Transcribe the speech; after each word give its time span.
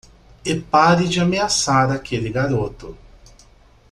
E 0.43 0.55
pare 0.59 1.05
de 1.07 1.19
ameaçar 1.19 1.91
aquele 1.91 2.31
garoto. 2.31 2.97